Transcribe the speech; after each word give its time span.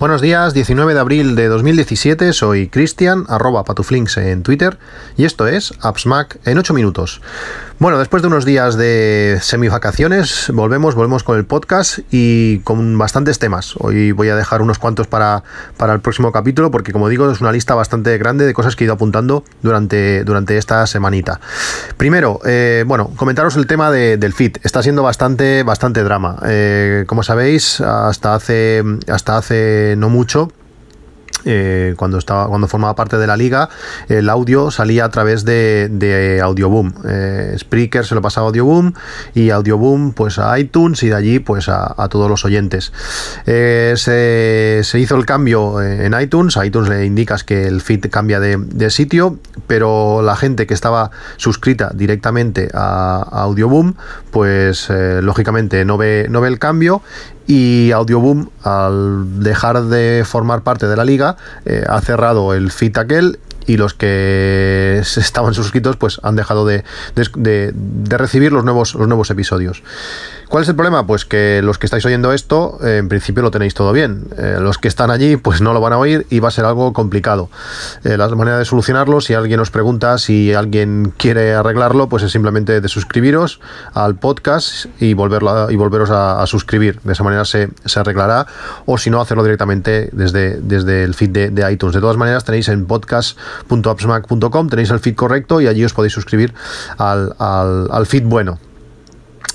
Buenos 0.00 0.22
días, 0.22 0.54
19 0.54 0.94
de 0.94 1.00
abril 1.00 1.36
de 1.36 1.48
2017, 1.48 2.32
soy 2.32 2.68
Cristian, 2.68 3.26
arroba 3.28 3.64
patuflinks 3.64 4.16
en 4.16 4.42
Twitter, 4.42 4.78
y 5.18 5.26
esto 5.26 5.46
es 5.46 5.74
AppsMac 5.82 6.38
en 6.46 6.56
8 6.56 6.72
minutos. 6.72 7.20
Bueno, 7.80 7.98
después 7.98 8.22
de 8.22 8.28
unos 8.28 8.44
días 8.44 8.76
de 8.76 9.38
semivacaciones, 9.40 10.50
volvemos, 10.52 10.94
volvemos 10.94 11.22
con 11.22 11.38
el 11.38 11.46
podcast 11.46 12.00
y 12.10 12.58
con 12.60 12.98
bastantes 12.98 13.38
temas. 13.38 13.74
Hoy 13.78 14.12
voy 14.12 14.28
a 14.28 14.36
dejar 14.36 14.60
unos 14.60 14.78
cuantos 14.78 15.06
para, 15.06 15.44
para 15.78 15.94
el 15.94 16.00
próximo 16.00 16.30
capítulo, 16.30 16.70
porque 16.70 16.92
como 16.92 17.08
digo, 17.08 17.30
es 17.30 17.40
una 17.40 17.52
lista 17.52 17.74
bastante 17.74 18.18
grande 18.18 18.44
de 18.44 18.52
cosas 18.52 18.76
que 18.76 18.84
he 18.84 18.86
ido 18.86 18.92
apuntando 18.92 19.44
durante, 19.62 20.24
durante 20.24 20.58
esta 20.58 20.86
semanita. 20.86 21.40
Primero, 21.96 22.40
eh, 22.44 22.84
bueno, 22.86 23.12
comentaros 23.16 23.56
el 23.56 23.66
tema 23.66 23.90
del 23.90 24.32
feed. 24.34 24.58
Está 24.62 24.82
siendo 24.82 25.02
bastante, 25.02 25.62
bastante 25.62 26.02
drama. 26.02 26.38
Eh, 26.46 27.04
como 27.06 27.22
sabéis, 27.22 27.80
hasta 27.80 28.34
hace, 28.34 28.84
hasta 29.08 29.38
hace 29.38 29.89
no 29.96 30.08
mucho 30.08 30.50
eh, 31.44 31.94
cuando 31.96 32.18
estaba 32.18 32.48
cuando 32.48 32.68
formaba 32.68 32.94
parte 32.94 33.16
de 33.16 33.26
la 33.26 33.36
liga 33.36 33.70
el 34.08 34.28
audio 34.28 34.70
salía 34.70 35.06
a 35.06 35.08
través 35.08 35.44
de, 35.44 35.88
de 35.90 36.40
Audioboom. 36.40 36.92
Eh, 37.08 37.56
Spreaker 37.58 38.04
se 38.04 38.14
lo 38.14 38.20
pasaba 38.20 38.46
a 38.46 38.48
Audioboom 38.48 38.92
y 39.34 39.50
Audioboom 39.50 40.12
pues 40.12 40.38
a 40.38 40.58
iTunes 40.58 41.02
y 41.02 41.08
de 41.08 41.14
allí 41.14 41.38
pues 41.38 41.68
a, 41.68 42.08
todos 42.10 42.28
los 42.28 42.44
oyentes. 42.44 42.92
Eh, 43.46 43.94
se, 43.96 44.98
hizo 44.98 45.16
el 45.16 45.24
cambio 45.24 45.80
en 45.80 46.18
iTunes. 46.20 46.56
A 46.56 46.66
iTunes 46.66 46.88
le 46.90 47.06
indicas 47.06 47.44
que 47.44 47.66
el 47.66 47.80
feed 47.80 48.10
cambia 48.10 48.40
de, 48.40 48.90
sitio 48.90 49.38
pero 49.66 50.20
la 50.22 50.34
gente 50.34 50.66
que 50.66 50.74
estaba 50.74 51.12
suscrita 51.36 51.92
directamente 51.94 52.68
a, 52.74 53.26
a 53.30 53.42
Audioboom 53.42 53.94
pues 54.30 54.88
lógicamente 54.90 55.84
no 55.84 55.96
ve, 55.96 56.26
no 56.28 56.40
ve 56.40 56.48
el 56.48 56.58
cambio 56.58 57.02
y 57.50 57.90
Audioboom, 57.90 58.48
al 58.62 59.42
dejar 59.42 59.82
de 59.82 60.22
formar 60.24 60.62
parte 60.62 60.86
de 60.86 60.94
la 60.94 61.04
liga, 61.04 61.36
eh, 61.64 61.82
ha 61.88 62.00
cerrado 62.00 62.54
el 62.54 62.70
feed 62.70 62.96
aquel 62.96 63.40
y 63.66 63.76
los 63.76 63.92
que 63.92 65.00
estaban 65.00 65.52
suscritos 65.52 65.96
pues 65.96 66.20
han 66.22 66.36
dejado 66.36 66.64
de, 66.64 66.84
de, 67.16 67.72
recibir 68.16 68.52
los 68.52 68.62
nuevos, 68.62 68.94
los 68.94 69.08
nuevos 69.08 69.32
episodios. 69.32 69.82
¿Cuál 70.50 70.64
es 70.64 70.68
el 70.68 70.74
problema? 70.74 71.06
Pues 71.06 71.24
que 71.24 71.60
los 71.62 71.78
que 71.78 71.86
estáis 71.86 72.04
oyendo 72.04 72.32
esto, 72.32 72.80
en 72.82 73.08
principio 73.08 73.40
lo 73.40 73.52
tenéis 73.52 73.72
todo 73.72 73.92
bien. 73.92 74.24
Eh, 74.36 74.56
los 74.60 74.78
que 74.78 74.88
están 74.88 75.12
allí, 75.12 75.36
pues 75.36 75.60
no 75.60 75.72
lo 75.72 75.80
van 75.80 75.92
a 75.92 75.98
oír 75.98 76.26
y 76.28 76.40
va 76.40 76.48
a 76.48 76.50
ser 76.50 76.64
algo 76.64 76.92
complicado. 76.92 77.50
Eh, 78.02 78.16
la 78.16 78.26
manera 78.30 78.58
de 78.58 78.64
solucionarlo, 78.64 79.20
si 79.20 79.32
alguien 79.32 79.60
os 79.60 79.70
pregunta, 79.70 80.18
si 80.18 80.52
alguien 80.52 81.14
quiere 81.16 81.54
arreglarlo, 81.54 82.08
pues 82.08 82.24
es 82.24 82.32
simplemente 82.32 82.80
de 82.80 82.88
suscribiros 82.88 83.60
al 83.94 84.16
podcast 84.16 84.86
y, 84.98 85.14
volverlo 85.14 85.70
y 85.70 85.76
volveros 85.76 86.10
a, 86.10 86.44
suscribir. 86.48 86.98
De 87.04 87.12
esa 87.12 87.22
manera 87.22 87.44
se, 87.44 87.68
arreglará. 87.94 88.48
O 88.86 88.98
si 88.98 89.08
no, 89.08 89.20
hacerlo 89.20 89.44
directamente 89.44 90.10
desde, 90.10 90.60
desde 90.60 91.04
el 91.04 91.14
feed 91.14 91.30
de, 91.30 91.72
iTunes. 91.72 91.94
De 91.94 92.00
todas 92.00 92.16
maneras, 92.16 92.44
tenéis 92.44 92.68
en 92.70 92.86
podcast.appsmac.com, 92.86 94.68
tenéis 94.68 94.90
el 94.90 94.98
feed 94.98 95.14
correcto 95.14 95.60
y 95.60 95.68
allí 95.68 95.84
os 95.84 95.94
podéis 95.94 96.12
suscribir 96.12 96.52
al, 96.98 97.36
al 97.38 98.06
feed 98.06 98.24
bueno. 98.24 98.58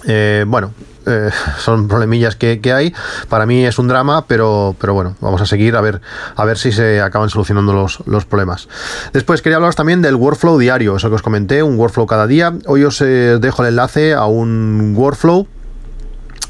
Eh, 0.08 0.46
bueno, 0.48 0.72
eh, 1.06 1.30
son 1.60 1.88
problemillas 1.88 2.36
que, 2.36 2.60
hay. 2.74 2.94
Para 3.30 3.46
mí 3.46 3.66
es 3.66 3.80
un 3.80 3.88
drama, 3.88 4.26
pero, 4.28 4.76
pero 4.80 4.94
bueno, 4.94 5.16
vamos 5.22 5.42
a 5.42 5.46
seguir 5.46 5.76
a 5.76 5.82
ver, 5.82 6.02
a 6.36 6.46
ver 6.46 6.58
si 6.58 6.72
se 6.72 7.02
acaban 7.02 7.30
solucionando 7.30 7.74
los, 7.74 8.00
los 8.06 8.26
problemas. 8.26 8.68
Después 9.14 9.42
quería 9.42 9.58
hablaros 9.58 9.76
también 9.76 10.02
del 10.02 10.16
workflow 10.16 10.58
diario, 10.58 10.96
eso 10.96 11.10
que 11.10 11.16
os 11.16 11.22
comenté, 11.22 11.64
un 11.64 11.78
workflow 11.78 12.06
cada 12.06 12.28
día. 12.28 12.54
Hoy 12.66 12.84
os 12.84 13.02
eh, 13.02 13.38
dejo 13.40 13.64
el 13.64 13.70
enlace 13.70 14.14
a 14.14 14.26
un 14.26 14.94
workflow 14.96 15.48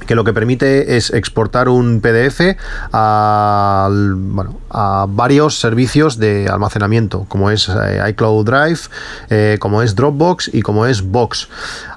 que 0.05 0.15
lo 0.15 0.23
que 0.23 0.33
permite 0.33 0.97
es 0.97 1.11
exportar 1.11 1.69
un 1.69 2.01
PDF 2.01 2.57
a, 2.93 3.89
bueno, 3.91 4.59
a 4.69 5.05
varios 5.07 5.59
servicios 5.59 6.17
de 6.17 6.47
almacenamiento, 6.49 7.25
como 7.29 7.49
es 7.49 7.69
eh, 7.69 8.01
iCloud 8.09 8.45
Drive, 8.45 8.79
eh, 9.29 9.57
como 9.59 9.81
es 9.81 9.95
Dropbox 9.95 10.51
y 10.53 10.61
como 10.61 10.85
es 10.85 11.01
Box. 11.01 11.47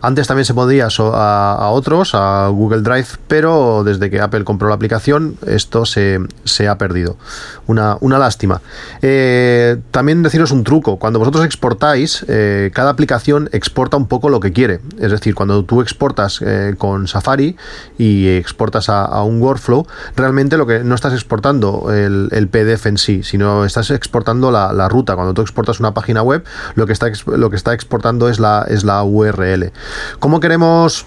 Antes 0.00 0.27
también 0.27 0.44
se 0.44 0.55
podía 0.55 0.88
a, 0.88 1.71
otros, 1.72 2.15
a 2.15 2.49
Google 2.49 2.82
Drive, 2.82 3.09
pero 3.27 3.82
desde 3.84 4.11
que 4.11 4.21
Apple 4.21 4.44
compró 4.44 4.69
la 4.69 4.77
aplicación, 4.77 5.37
esto 5.47 5.84
se, 5.84 6.19
ha 6.69 6.78
perdido. 6.78 7.16
Una, 7.66 7.97
una 8.00 8.19
lástima. 8.19 8.62
Eh, 9.03 9.78
también 9.91 10.22
deciros 10.22 10.53
un 10.53 10.65
truco, 10.65 10.99
cuando 10.99 11.19
vosotros 11.19 11.44
exportáis, 11.44 12.25
cada 12.72 12.91
aplicación 12.91 13.50
exporta 13.53 13.97
un 13.97 14.06
poco 14.06 14.28
lo 14.28 14.41
que 14.41 14.53
quiere. 14.53 14.81
Es 15.00 15.11
decir, 15.11 15.34
cuando 15.34 15.65
tú 15.65 15.81
exportas 15.82 16.41
con 16.78 17.09
Safari, 17.09 17.56
y 17.98 18.28
exportas 18.28 18.88
a, 18.88 19.22
un 19.22 19.42
workflow, 19.42 19.86
realmente 20.16 20.56
lo 20.56 20.66
que 20.66 20.84
no 20.84 20.94
estás 20.94 21.12
exportando 21.12 21.92
el, 21.92 22.48
PDF 22.48 22.86
en 22.86 22.97
sí, 22.97 23.22
sino 23.25 23.64
estás 23.64 23.91
exportando 23.91 24.50
la, 24.50 24.88
ruta. 24.88 25.16
Cuando 25.16 25.34
tú 25.34 25.42
exportas 25.42 25.81
una 25.81 25.92
página 25.92 26.22
web, 26.22 26.44
lo 26.76 26.87
que 26.87 26.92
está, 26.92 27.10
lo 27.26 27.50
que 27.50 27.56
está 27.56 27.75
exportando 27.75 28.28
es 28.28 28.38
la, 28.38 28.64
es 28.69 28.84
la 28.84 29.03
URL. 29.03 29.72
¿Cómo 30.20 30.41
queremos 30.41 31.04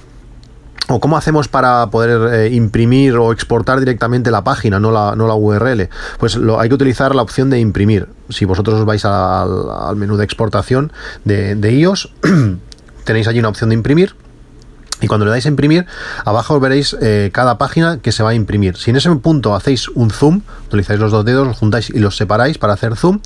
o 0.90 1.00
cómo 1.00 1.16
hacemos 1.16 1.48
para 1.48 1.90
poder 1.90 2.34
eh, 2.34 2.50
imprimir 2.54 3.16
o 3.16 3.32
exportar 3.32 3.80
directamente 3.80 4.30
la 4.30 4.44
página, 4.44 4.80
no 4.80 4.92
la, 4.92 5.16
no 5.16 5.28
la 5.28 5.36
URL. 5.36 5.90
Pues 6.20 6.36
lo, 6.36 6.60
hay 6.60 6.70
que 6.70 6.76
utilizar 6.76 7.16
la 7.16 7.22
opción 7.22 7.50
de 7.50 7.60
imprimir. 7.60 8.10
Si 8.30 8.46
vosotros 8.46 8.80
os 8.80 8.86
vais 8.86 9.06
al, 9.06 9.96
menú 9.96 10.18
de 10.18 10.26
exportación 10.26 10.92
de, 11.24 11.56
de 11.56 11.72
iOS, 11.74 12.12
tenéis 13.06 13.28
allí 13.28 13.40
una 13.40 13.50
opción 13.50 13.70
de 13.70 13.76
imprimir 13.76 14.16
y 15.02 15.08
cuando 15.08 15.26
le 15.26 15.32
dais 15.32 15.46
a 15.46 15.50
imprimir, 15.50 15.86
abajo 16.24 16.60
veréis 16.60 16.96
eh, 17.02 17.30
cada 17.34 17.58
página 17.58 18.00
que 18.00 18.12
se 18.12 18.24
va 18.24 18.30
a 18.30 18.34
imprimir. 18.34 18.78
Si 18.78 18.92
en 18.92 18.96
ese 18.96 19.10
punto 19.16 19.56
hacéis 19.56 19.90
un 19.90 20.12
zoom, 20.12 20.42
utilizáis 20.68 21.00
los 21.00 21.12
dos 21.12 21.26
dedos, 21.26 21.48
los 21.48 21.58
juntáis 21.58 21.90
y 21.90 22.00
los 22.00 22.16
separáis 22.16 22.58
para 22.58 22.74
hacer 22.74 22.96
zoom, 22.96 23.20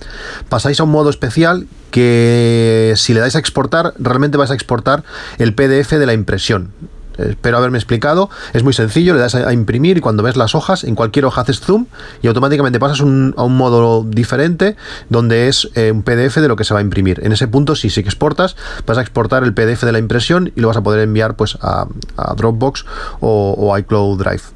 pasáis 0.49 0.79
a 0.79 0.83
un 0.83 0.91
modo 0.91 1.09
especial 1.09 1.67
que 1.91 2.93
si 2.95 3.13
le 3.13 3.19
dais 3.19 3.35
a 3.35 3.39
exportar, 3.39 3.93
realmente 3.99 4.37
vais 4.37 4.51
a 4.51 4.53
exportar 4.53 5.03
el 5.37 5.53
PDF 5.53 5.91
de 5.91 6.05
la 6.05 6.13
impresión. 6.13 6.71
Espero 7.17 7.57
haberme 7.57 7.77
explicado. 7.77 8.29
Es 8.53 8.63
muy 8.63 8.73
sencillo, 8.73 9.13
le 9.13 9.19
das 9.19 9.35
a, 9.35 9.53
imprimir 9.53 9.97
y 9.97 10.01
cuando 10.01 10.23
ves 10.23 10.37
las 10.37 10.55
hojas, 10.55 10.83
en 10.83 10.95
cualquier 10.95 11.25
hoja 11.25 11.41
haces 11.41 11.59
zoom 11.59 11.85
y 12.21 12.27
automáticamente 12.27 12.79
pasas 12.79 13.01
a 13.01 13.03
un 13.03 13.57
modo 13.57 14.03
diferente 14.03 14.75
donde 15.09 15.47
es 15.47 15.69
eh, 15.75 15.91
un 15.91 16.03
PDF 16.03 16.37
de 16.37 16.47
lo 16.47 16.55
que 16.55 16.63
se 16.63 16.73
va 16.73 16.79
a 16.79 16.83
imprimir. 16.83 17.21
En 17.23 17.31
ese 17.31 17.47
punto, 17.47 17.75
si 17.75 17.89
sí 17.89 18.03
que 18.03 18.09
exportas, 18.09 18.55
vas 18.85 18.97
a 18.97 19.01
exportar 19.01 19.43
el 19.43 19.53
PDF 19.53 19.83
de 19.83 19.91
la 19.91 19.99
impresión 19.99 20.51
y 20.55 20.61
lo 20.61 20.67
vas 20.67 20.77
a 20.77 20.83
poder 20.83 21.01
enviar 21.01 21.35
pues 21.35 21.57
a, 21.61 21.87
Dropbox 22.35 22.85
o 23.19 23.77
iCloud 23.77 24.19
Drive 24.19 24.54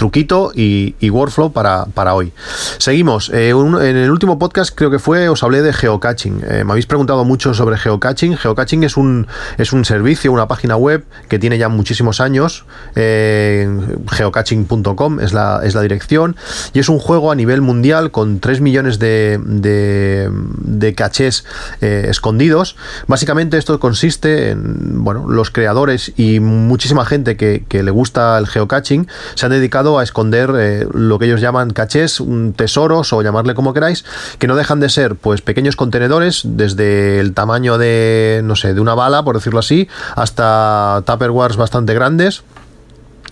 truquito 0.00 0.50
y, 0.54 1.10
workflow 1.10 1.52
para, 1.52 1.84
para, 1.84 2.14
hoy. 2.14 2.32
Seguimos. 2.78 3.28
Eh, 3.34 3.50
en 3.50 3.96
el 3.96 4.10
último 4.10 4.38
podcast 4.38 4.74
creo 4.74 4.90
que 4.90 4.98
fue, 4.98 5.28
os 5.28 5.42
hablé 5.42 5.60
de 5.60 5.74
geocaching. 5.74 6.42
Eh, 6.48 6.64
me 6.64 6.72
habéis 6.72 6.86
preguntado 6.86 7.22
mucho 7.26 7.52
sobre 7.52 7.76
geocaching. 7.76 8.38
Geocaching 8.38 8.82
es 8.82 8.96
un, 8.96 9.26
es 9.58 9.74
un 9.74 9.84
servicio, 9.84 10.32
una 10.32 10.48
página 10.48 10.76
web 10.76 11.04
que 11.28 11.38
tiene 11.38 11.58
ya 11.58 11.68
muchísimos 11.68 12.22
años. 12.22 12.64
Eh, 12.94 13.68
geocaching.com 14.10 15.20
es 15.20 15.34
la, 15.34 15.60
es 15.64 15.74
la 15.74 15.82
dirección. 15.82 16.34
Y 16.72 16.78
es 16.78 16.88
un 16.88 16.98
juego 16.98 17.30
a 17.30 17.34
nivel 17.34 17.60
mundial 17.60 18.10
con 18.10 18.40
3 18.40 18.62
millones 18.62 18.98
de, 18.98 19.38
de, 19.42 20.94
cachés 20.94 21.44
escondidos. 21.82 22.76
Básicamente 23.06 23.58
esto 23.58 23.78
consiste 23.78 24.52
en, 24.52 25.04
bueno, 25.04 25.28
los 25.28 25.50
creadores 25.50 26.14
y 26.16 26.40
muchísima 26.40 27.04
gente 27.04 27.36
que, 27.36 27.66
que 27.68 27.82
le 27.82 27.90
gusta 27.90 28.38
el 28.38 28.46
geocaching 28.46 29.06
se 29.34 29.44
han 29.44 29.52
dedicado 29.52 29.89
a 29.98 30.02
esconder 30.02 30.52
eh, 30.56 30.86
lo 30.92 31.18
que 31.18 31.26
ellos 31.26 31.40
llaman 31.40 31.70
cachés, 31.70 32.22
tesoros 32.56 33.12
o 33.12 33.22
llamarle 33.22 33.54
como 33.54 33.74
queráis, 33.74 34.04
que 34.38 34.46
no 34.46 34.56
dejan 34.56 34.80
de 34.80 34.88
ser 34.88 35.16
pues 35.16 35.42
pequeños 35.42 35.76
contenedores 35.76 36.42
desde 36.44 37.20
el 37.20 37.34
tamaño 37.34 37.78
de, 37.78 38.40
no 38.44 38.56
sé, 38.56 38.74
de 38.74 38.80
una 38.80 38.94
bala, 38.94 39.22
por 39.22 39.36
decirlo 39.36 39.60
así, 39.60 39.88
hasta 40.16 41.02
tupperwares 41.06 41.56
bastante 41.56 41.94
grandes 41.94 42.42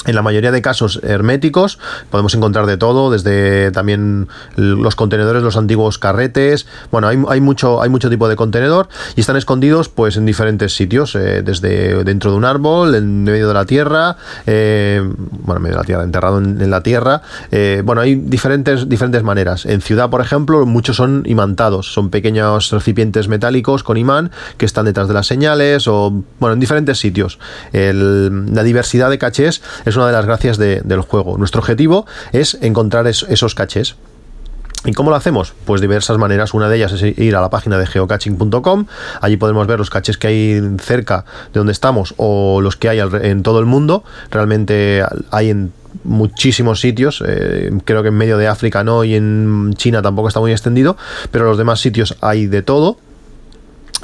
en 0.07 0.15
la 0.15 0.23
mayoría 0.23 0.53
de 0.53 0.63
casos 0.63 1.01
herméticos, 1.03 1.79
podemos 2.11 2.35
encontrar 2.35 2.67
de 2.67 2.77
todo, 2.77 3.11
desde 3.11 3.73
también 3.73 4.29
los 4.57 4.95
contenedores, 4.95 5.43
los 5.43 5.57
antiguos 5.57 5.99
carretes. 5.99 6.67
Bueno, 6.93 7.09
hay, 7.09 7.41
mucho, 7.41 7.83
hay 7.83 7.89
mucho 7.89 8.09
tipo 8.09 8.29
de 8.29 8.37
contenedor 8.37 8.89
y 9.17 9.21
están 9.21 9.37
escondidos 9.37 9.89
pues 9.89 10.17
en 10.17 10.25
diferentes 10.25 10.75
sitios, 10.75 11.15
eh, 11.15 11.43
desde 11.43 12.05
dentro 12.05 12.31
de 12.31 12.37
un 12.37 12.45
árbol, 12.45 12.95
en 12.95 13.25
medio 13.25 13.49
de 13.49 13.55
la 13.55 13.65
tierra, 13.65 14.17
eh, 14.47 15.03
bueno, 15.03 15.57
en 15.57 15.63
medio 15.63 15.77
de 15.77 15.83
la 15.83 15.87
tierra, 15.87 16.05
enterrado 16.05 16.39
en, 16.39 16.71
la 16.71 16.83
tierra. 16.83 17.23
Eh, 17.51 17.83
bueno, 17.85 18.01
hay 18.01 18.15
diferentes, 18.15 18.89
diferentes 18.89 19.23
maneras. 19.25 19.67
En 19.67 19.81
ciudad, 19.81 20.11
por 20.11 20.21
ejemplo, 20.21 20.65
muchos 20.65 20.97
son 20.97 21.25
imantados, 21.27 21.93
son 21.93 22.11
pequeños 22.11 22.71
recipientes 22.71 23.29
metálicos 23.29 23.83
con 23.83 23.97
imán 23.97 24.31
que 24.59 24.65
están 24.65 24.85
detrás 24.85 25.09
de 25.09 25.15
las 25.15 25.27
señales 25.27 25.89
o, 25.89 26.23
bueno, 26.39 26.55
en 26.55 26.61
diferentes 26.61 26.99
sitios. 26.99 27.39
la 27.73 28.63
diversidad 28.63 29.11
de 29.11 29.19
cachés 29.19 29.61
es 29.89 29.97
una 29.97 30.07
de 30.07 30.13
las 30.13 30.27
gracias 30.27 30.59
del 30.59 31.01
juego. 31.01 31.39
Nuestro 31.39 31.61
objetivo 31.61 32.07
es 32.33 32.59
encontrar 32.61 33.07
esos 33.07 33.55
cachés. 33.55 33.97
¿Y 34.85 34.93
cómo 34.93 35.11
lo 35.11 35.17
hacemos? 35.17 35.55
Pues 35.65 35.81
diversas 35.81 36.19
maneras. 36.19 36.55
Una 36.55 36.69
de 36.69 36.77
ellas 36.77 36.93
es 36.93 37.19
ir 37.19 37.35
a 37.35 37.41
la 37.41 37.51
página 37.51 37.79
de 37.79 37.87
geocaching.com. 37.87 38.87
Allí 39.21 39.37
podemos 39.37 39.67
ver 39.67 39.79
los 39.79 39.91
caches 39.91 40.19
que 40.19 40.29
hay 40.29 40.77
cerca 40.81 41.25
de 41.53 41.59
donde 41.59 41.73
estamos 41.73 42.15
o 42.17 42.61
los 42.61 42.77
que 42.77 42.89
hay 42.89 43.01
en 43.01 43.43
todo 43.43 43.59
el 43.59 43.67
mundo. 43.67 44.05
Realmente 44.31 45.03
hay 45.31 45.51
en 45.51 45.73
muchísimos 46.05 46.81
sitios. 46.81 47.25
Eh, 47.27 47.73
creo 47.85 48.03
que 48.03 48.09
en 48.09 48.15
medio 48.15 48.39
de 48.39 48.47
África 48.47 48.85
no 48.85 49.03
y 49.03 49.15
en 49.15 49.75
China 49.77 50.01
tampoco 50.01 50.29
está 50.29 50.39
muy 50.39 50.53
extendido. 50.53 50.97
Pero 51.33 51.47
los 51.47 51.59
demás 51.59 51.81
sitios 51.81 52.17
hay 52.21 52.47
de 52.47 52.63
todo 52.63 52.99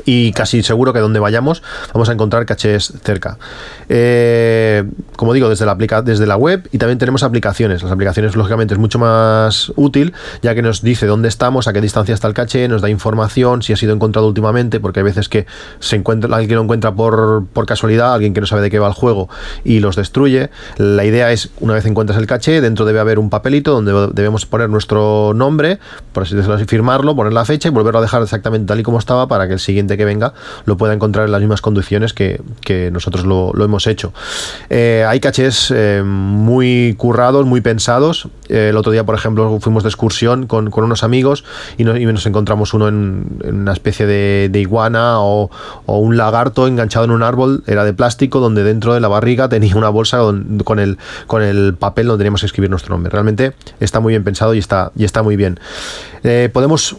y 0.04 0.32
casi 0.32 0.62
seguro 0.62 0.92
que 0.92 1.00
donde 1.00 1.20
vayamos 1.20 1.62
vamos 1.92 2.08
a 2.08 2.12
encontrar 2.12 2.46
cachés 2.46 2.92
cerca. 3.02 3.38
Eh, 3.88 4.84
como 5.16 5.32
digo, 5.32 5.48
desde 5.48 5.66
la, 5.66 5.72
aplica 5.72 6.02
desde 6.02 6.26
la 6.26 6.36
web 6.36 6.68
y 6.72 6.78
también 6.78 6.98
tenemos 6.98 7.22
aplicaciones. 7.22 7.82
Las 7.82 7.92
aplicaciones, 7.92 8.36
lógicamente, 8.36 8.74
es 8.74 8.80
mucho 8.80 8.98
más 8.98 9.72
útil 9.76 10.12
ya 10.42 10.54
que 10.54 10.62
nos 10.62 10.82
dice 10.82 11.06
dónde 11.06 11.28
estamos, 11.28 11.68
a 11.68 11.72
qué 11.72 11.80
distancia 11.80 12.14
está 12.14 12.28
el 12.28 12.34
caché, 12.34 12.68
nos 12.68 12.82
da 12.82 12.90
información, 12.90 13.62
si 13.62 13.72
ha 13.72 13.76
sido 13.76 13.94
encontrado 13.94 14.26
últimamente, 14.28 14.80
porque 14.80 15.00
hay 15.00 15.04
veces 15.04 15.28
que 15.28 15.46
se 15.78 15.96
encuentra, 15.96 16.34
alguien 16.34 16.56
lo 16.56 16.62
encuentra 16.62 16.94
por, 16.94 17.46
por 17.52 17.66
casualidad, 17.66 18.14
alguien 18.14 18.34
que 18.34 18.40
no 18.40 18.46
sabe 18.46 18.62
de 18.62 18.70
qué 18.70 18.78
va 18.78 18.88
el 18.88 18.94
juego 18.94 19.28
y 19.64 19.80
los 19.80 19.96
destruye. 19.96 20.50
La 20.76 21.04
idea 21.04 21.32
es, 21.32 21.50
una 21.60 21.74
vez 21.74 21.86
encuentras 21.86 22.18
el 22.18 22.26
caché, 22.26 22.60
dentro 22.60 22.84
debe 22.84 23.00
haber 23.00 23.18
un 23.18 23.30
papelito 23.30 23.72
donde 23.72 24.08
debemos 24.12 24.46
poner 24.46 24.68
nuestro 24.68 25.32
nombre, 25.34 25.78
por 26.12 26.24
así 26.24 26.34
decirlo, 26.34 26.58
firmarlo, 26.66 27.14
poner 27.14 27.32
la 27.32 27.44
fecha 27.44 27.68
y 27.68 27.70
volverlo 27.72 27.98
a 27.98 28.02
dejar 28.02 28.22
exactamente 28.22 28.66
tal 28.66 28.80
y 28.80 28.82
como 28.82 28.98
estaba 28.98 29.28
para 29.28 29.46
que 29.46 29.54
el 29.54 29.60
siguiente 29.60 29.93
que 29.96 30.04
venga 30.04 30.34
lo 30.64 30.76
pueda 30.76 30.94
encontrar 30.94 31.26
en 31.26 31.32
las 31.32 31.40
mismas 31.40 31.60
condiciones 31.60 32.12
que, 32.12 32.40
nosotros 32.92 33.24
lo, 33.24 33.52
hemos 33.64 33.86
hecho. 33.86 34.12
Eh, 34.70 35.04
hay 35.08 35.20
cachés 35.20 35.72
eh, 35.74 36.02
muy 36.04 36.94
currados, 36.98 37.46
muy 37.46 37.60
pensados. 37.60 38.28
Eh, 38.48 38.68
el 38.70 38.76
otro 38.76 38.92
día, 38.92 39.04
por 39.04 39.14
ejemplo, 39.14 39.58
fuimos 39.60 39.82
de 39.82 39.88
excursión 39.88 40.46
con, 40.46 40.70
unos 40.74 41.02
amigos 41.02 41.44
y 41.78 41.84
nos, 41.84 42.26
encontramos 42.26 42.74
uno 42.74 42.88
en, 42.88 43.40
una 43.42 43.72
especie 43.72 44.06
de, 44.06 44.60
iguana 44.60 45.20
o, 45.20 45.50
un 45.86 46.16
lagarto 46.16 46.66
enganchado 46.66 47.04
en 47.04 47.10
un 47.10 47.22
árbol, 47.22 47.62
era 47.66 47.84
de 47.84 47.92
plástico, 47.92 48.40
donde 48.40 48.64
dentro 48.64 48.94
de 48.94 49.00
la 49.00 49.08
barriga 49.08 49.48
tenía 49.48 49.76
una 49.76 49.88
bolsa 49.88 50.18
con, 50.64 50.78
el, 50.78 50.98
con 51.26 51.42
el 51.42 51.74
papel 51.74 52.06
donde 52.06 52.22
teníamos 52.22 52.40
que 52.40 52.46
escribir 52.46 52.70
nuestro 52.70 52.94
nombre. 52.94 53.10
Realmente 53.10 53.54
está 53.80 54.00
muy 54.00 54.12
bien 54.12 54.24
pensado 54.24 54.54
y 54.54 54.58
está, 54.58 54.92
y 54.96 55.04
está 55.04 55.22
muy 55.22 55.36
bien. 55.36 55.58
podemos 56.52 56.96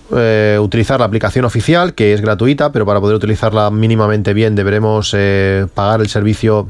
utilizar 0.59 1.00
la 1.00 1.06
aplicación 1.06 1.45
oficial, 1.45 1.94
que 1.94 2.13
es 2.13 2.21
gratuita, 2.21 2.71
pero 2.71 2.84
para 2.85 2.99
poder 2.99 3.15
utilizarla 3.15 3.71
mínimamente 3.71 4.33
bien 4.33 4.55
deberemos 4.55 5.13
eh, 5.15 5.67
pagar 5.73 6.01
el 6.01 6.09
servicio 6.09 6.67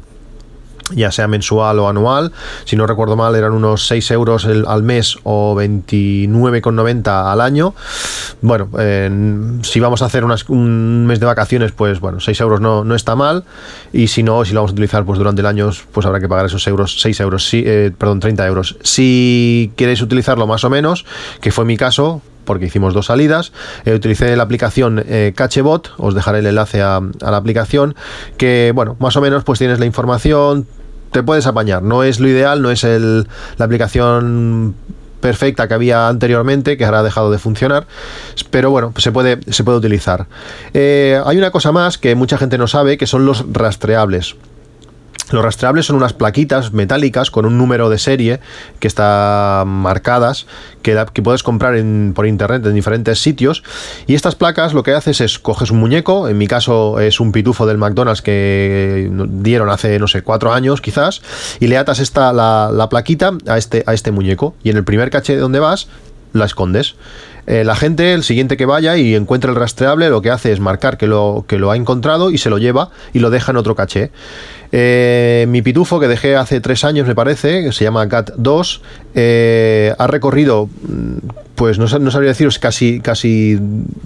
ya 0.94 1.12
sea 1.12 1.28
mensual 1.28 1.80
o 1.80 1.90
anual. 1.90 2.32
Si 2.66 2.76
no 2.76 2.86
recuerdo 2.86 3.16
mal, 3.16 3.36
eran 3.36 3.54
unos 3.54 3.88
6 3.88 4.12
euros 4.12 4.46
al 4.46 4.84
mes 4.84 5.18
o 5.24 5.56
29,90 5.56 7.32
al 7.32 7.42
año. 7.42 7.74
Bueno, 8.42 8.70
si 9.64 9.80
vamos 9.80 10.02
a 10.02 10.06
hacer 10.06 10.24
un 10.24 11.06
mes 11.08 11.20
de 11.20 11.26
vacaciones, 11.26 11.72
pues 11.72 12.00
bueno, 12.00 12.20
6 12.20 12.40
euros 12.42 12.62
no, 12.62 12.84
no, 12.84 12.96
está 12.96 13.16
mal. 13.16 13.46
Y 13.94 14.08
si 14.08 14.22
no, 14.22 14.46
si 14.46 14.54
lo 14.54 14.60
vamos 14.60 14.72
a 14.72 14.74
utilizar 14.74 15.06
pues 15.06 15.18
durante 15.18 15.42
el 15.42 15.48
año, 15.48 15.72
pues 15.92 16.06
habrá 16.06 16.20
que 16.20 16.30
pagar 16.30 16.46
esos 16.46 16.66
euros, 16.68 17.02
6 17.02 17.20
euros, 17.22 17.48
sí, 17.48 17.64
eh, 17.66 17.92
perdón, 17.98 18.20
30 18.20 18.46
euros. 18.46 18.78
Si 18.84 19.72
queréis 19.76 20.02
utilizarlo 20.02 20.46
más 20.46 20.64
o 20.64 20.70
menos, 20.70 21.06
que 21.42 21.52
fue 21.52 21.66
mi 21.66 21.78
caso, 21.78 22.22
porque 22.46 22.66
hicimos 22.66 22.94
dos 22.94 23.08
salidas. 23.08 23.52
Eh, 23.86 23.94
utilicé 23.94 24.36
la 24.36 24.44
aplicación 24.44 25.04
eh, 25.08 25.34
Cachebot, 25.36 25.92
os 25.98 26.16
dejaré 26.16 26.40
el 26.40 26.48
enlace 26.48 26.82
a, 26.82 27.02
la 27.20 27.38
aplicación, 27.38 27.96
que 28.38 28.72
bueno, 28.74 28.96
más 29.00 29.16
o 29.18 29.22
menos 29.22 29.44
pues 29.44 29.60
tienes 29.60 29.80
la 29.80 29.86
información, 29.86 30.68
te 31.12 31.24
puedes 31.24 31.48
apañar. 31.48 31.84
No 31.84 32.04
es 32.04 32.20
lo 32.20 32.28
ideal, 32.28 32.62
no 32.62 32.72
es 32.72 32.84
la 32.84 33.66
aplicación 33.66 34.76
perfecta 35.26 35.68
que 35.68 35.74
había 35.74 36.08
anteriormente, 36.08 36.78
que 36.78 36.86
ahora 36.86 37.00
ha 37.00 37.04
dejado 37.04 37.32
de 37.32 37.40
funcionar, 37.40 37.88
pero 38.52 38.70
bueno, 38.70 38.94
se 38.98 39.12
puede, 39.12 39.40
se 39.52 39.64
puede 39.64 39.80
utilizar. 39.80 40.28
Eh, 40.76 41.20
hay 41.26 41.38
una 41.40 41.50
cosa 41.50 41.72
más 41.72 41.98
que 41.98 42.14
mucha 42.14 42.38
gente 42.38 42.60
no 42.60 42.68
sabe, 42.68 42.98
que 42.98 43.08
son 43.08 43.26
los 43.26 43.44
rastreables. 43.52 44.36
Los 45.32 45.44
rastreables 45.44 45.88
son 45.88 45.96
unas 45.96 46.14
plaquitas 46.14 46.72
metálicas 46.74 47.32
con 47.32 47.46
un 47.46 47.58
número 47.58 47.90
de 47.90 47.98
serie 47.98 48.40
que 48.80 48.88
está 48.88 49.64
marcadas, 49.66 50.46
que, 50.84 51.04
que 51.14 51.22
puedes 51.22 51.42
comprar 51.42 51.76
por 52.14 52.28
internet 52.28 52.66
en 52.66 52.76
diferentes 52.76 53.20
sitios. 53.20 53.64
Y 54.06 54.14
estas 54.14 54.36
placas 54.36 54.74
lo 54.74 54.84
que 54.84 54.94
haces 54.94 55.22
es 55.22 55.40
coges 55.40 55.72
un 55.72 55.80
muñeco, 55.80 56.30
en 56.30 56.38
mi 56.38 56.48
caso 56.48 57.00
es 57.00 57.20
un 57.20 57.32
pitufo 57.32 57.66
del 57.66 57.78
McDonald's 57.78 58.22
que 58.22 59.10
dieron 59.30 59.70
hace, 59.70 59.98
no 60.00 60.08
sé, 60.08 60.22
cuatro 60.22 60.54
años 60.54 60.82
quizás, 60.82 61.22
y 61.60 61.68
le 61.68 61.78
atas 61.78 62.00
esta, 62.00 62.32
la, 62.32 62.88
plaquita 62.90 63.32
a 63.48 63.58
este, 63.58 63.84
a 63.88 63.94
este 63.94 64.12
muñeco. 64.12 64.56
Y 64.64 64.70
en 64.70 64.78
el 64.78 64.84
primer 64.84 65.10
caché 65.10 65.38
donde 65.38 65.60
vas, 65.60 65.88
la 66.34 66.46
escondes. 66.46 66.96
Eh, 67.48 67.64
la 67.64 67.76
gente, 67.76 68.14
el 68.14 68.24
siguiente 68.24 68.58
que 68.58 68.66
vaya 68.66 68.98
y 68.98 69.16
encuentre 69.16 69.52
el 69.52 69.56
rastreable, 69.56 70.10
lo 70.10 70.22
que 70.22 70.32
hace 70.32 70.52
es 70.52 70.60
marcar 70.60 70.98
que 70.98 71.08
lo, 71.08 71.46
que 71.48 71.60
lo 71.60 71.72
ha 71.72 71.76
encontrado 71.76 72.32
y 72.32 72.38
se 72.38 72.50
lo 72.50 72.58
lleva 72.58 72.90
y 73.14 73.20
lo 73.20 73.30
deja 73.30 73.52
en 73.52 73.58
otro 73.58 73.76
caché. 73.76 74.12
Eh, 74.78 75.46
mi 75.48 75.62
pitufo, 75.62 76.02
que 76.02 76.10
dejé 76.10 76.36
hace 76.36 76.60
tres 76.60 76.84
años, 76.84 77.08
me 77.08 77.16
parece, 77.16 77.64
que 77.64 77.72
se 77.72 77.86
llama 77.86 78.10
Cat 78.10 78.32
2, 78.36 78.82
eh, 79.16 79.94
ha 79.98 80.06
recorrido, 80.06 80.68
mm, 80.68 81.30
pues 81.56 81.80
no, 81.80 81.88
sabría 81.88 82.28
deciros, 82.28 82.60
casi, 82.60 83.00
casi, 83.00 83.58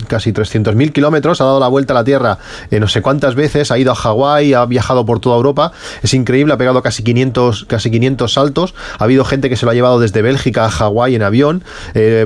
casi 0.08 0.32
300.000 0.32 0.92
kilómetros, 0.92 1.42
ha 1.42 1.46
dado 1.46 1.60
la 1.60 1.68
vuelta 1.70 1.94
a 1.94 1.96
la 1.96 2.04
Tierra 2.04 2.38
no 2.70 2.88
sé 2.88 3.02
cuántas 3.02 3.34
veces, 3.34 3.72
ha 3.72 3.80
ido 3.80 3.92
a 3.92 3.96
Hawái, 3.96 4.54
ha 4.54 4.68
viajado 4.68 5.08
por 5.08 5.20
toda 5.20 5.38
Europa, 5.38 5.72
es 6.04 6.14
increíble, 6.14 6.54
ha 6.54 6.58
pegado 6.58 6.84
casi 6.84 7.02
500, 7.02 7.66
casi 7.66 7.90
500 7.90 8.32
saltos, 8.32 8.76
ha 9.00 9.04
habido 9.04 9.26
gente 9.26 9.50
que 9.50 9.56
se 9.56 9.66
lo 9.66 9.72
ha 9.72 9.74
llevado 9.74 10.00
desde 10.00 10.22
Bélgica 10.22 10.66
a 10.66 10.70
Hawái 10.70 11.16
en 11.16 11.24
avión, 11.24 11.64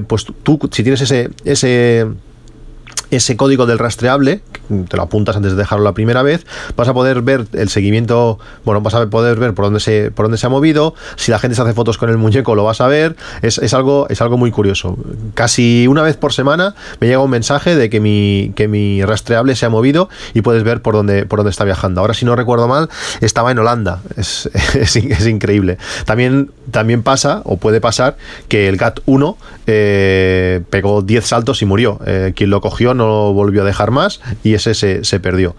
pues 0.07 0.25
tú, 0.43 0.59
si 0.69 0.83
tienes 0.83 0.99
ese... 0.99 1.29
ese 1.45 2.07
ese 3.15 3.37
código 3.37 3.65
del 3.65 3.79
rastreable, 3.79 4.41
te 4.89 4.97
lo 4.97 5.03
apuntas 5.03 5.35
antes 5.35 5.51
de 5.51 5.57
dejarlo 5.57 5.83
la 5.83 5.93
primera 5.93 6.23
vez, 6.23 6.45
vas 6.75 6.87
a 6.87 6.93
poder 6.93 7.21
ver 7.21 7.45
el 7.53 7.69
seguimiento, 7.69 8.39
bueno, 8.65 8.81
vas 8.81 8.93
a 8.93 9.07
poder 9.07 9.37
ver 9.37 9.53
por 9.53 9.65
dónde 9.65 9.79
se, 9.79 10.11
por 10.11 10.25
dónde 10.25 10.37
se 10.37 10.45
ha 10.45 10.49
movido, 10.49 10.95
si 11.15 11.31
la 11.31 11.39
gente 11.39 11.55
se 11.55 11.61
hace 11.61 11.73
fotos 11.73 11.97
con 11.97 12.09
el 12.09 12.17
muñeco 12.17 12.55
lo 12.55 12.63
vas 12.63 12.81
a 12.81 12.87
ver, 12.87 13.15
es, 13.41 13.73
algo, 13.73 14.07
es 14.09 14.21
algo 14.21 14.37
muy 14.37 14.51
curioso. 14.51 14.97
Casi 15.33 15.87
una 15.87 16.01
vez 16.01 16.17
por 16.17 16.33
semana 16.33 16.75
me 16.99 17.07
llega 17.07 17.19
un 17.19 17.29
mensaje 17.29 17.75
de 17.75 17.89
que 17.89 17.99
mi, 17.99 18.53
que 18.55 18.67
mi 18.67 19.03
rastreable 19.03 19.55
se 19.55 19.65
ha 19.65 19.69
movido 19.69 20.09
y 20.33 20.41
puedes 20.41 20.63
ver 20.63 20.81
por 20.81 20.93
dónde, 20.95 21.25
por 21.25 21.39
dónde 21.39 21.51
está 21.51 21.63
viajando. 21.63 22.01
Ahora, 22.01 22.13
si 22.13 22.25
no 22.25 22.35
recuerdo 22.35 22.67
mal, 22.67 22.89
estaba 23.21 23.51
en 23.51 23.59
Holanda, 23.59 24.01
es, 24.17 24.49
es, 24.75 25.27
increíble. 25.27 25.77
También, 26.05 26.51
también 26.71 27.03
pasa, 27.03 27.41
o 27.45 27.57
puede 27.57 27.81
pasar, 27.81 28.17
que 28.47 28.67
el 28.67 28.77
GAT 28.77 28.99
1 29.05 29.37
eh, 29.67 30.61
pegó 30.69 31.01
10 31.01 31.25
saltos 31.25 31.61
y 31.61 31.65
murió. 31.65 31.99
Eh, 32.05 32.33
quien 32.35 32.49
lo 32.49 32.61
cogió 32.61 32.93
no 32.93 33.02
no 33.03 33.33
volvió 33.33 33.61
a 33.61 33.65
dejar 33.65 33.91
más 33.91 34.21
y 34.43 34.53
ese 34.53 34.73
se, 34.73 35.19
perdió. 35.19 35.55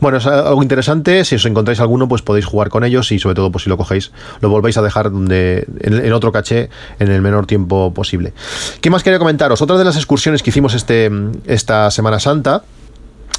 Bueno, 0.00 0.18
es 0.18 0.26
algo 0.26 0.62
interesante, 0.62 1.24
si 1.24 1.36
os 1.36 1.46
encontráis 1.46 1.80
alguno, 1.80 2.08
pues 2.08 2.22
podéis 2.22 2.46
jugar 2.46 2.68
con 2.68 2.84
ellos 2.84 3.10
y 3.12 3.18
sobre 3.18 3.34
todo, 3.34 3.50
pues 3.50 3.64
si 3.64 3.70
lo 3.70 3.76
cogéis, 3.76 4.10
lo 4.40 4.48
volvéis 4.48 4.76
a 4.78 4.82
dejar 4.82 5.10
donde, 5.10 5.66
en, 5.80 6.12
otro 6.12 6.32
caché 6.32 6.70
en 6.98 7.10
el 7.10 7.22
menor 7.22 7.46
tiempo 7.46 7.92
posible. 7.94 8.32
¿Qué 8.80 8.90
más 8.90 9.02
quería 9.02 9.18
comentaros? 9.18 9.62
Otra 9.62 9.78
de 9.78 9.84
las 9.84 9.96
excursiones 9.96 10.42
que 10.42 10.50
hicimos 10.50 10.74
este, 10.74 11.10
esta 11.46 11.90
Semana 11.90 12.20
Santa, 12.20 12.62